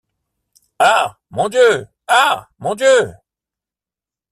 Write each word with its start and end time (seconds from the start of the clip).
Ah! 0.79 1.19
mon 1.29 1.47
Dieu! 1.47 1.85
ah! 2.07 2.49
mon 2.57 2.73
Dieu! 2.73 3.13